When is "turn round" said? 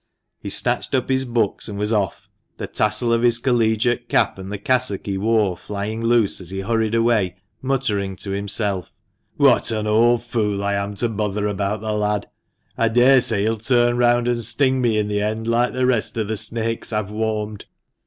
13.59-14.27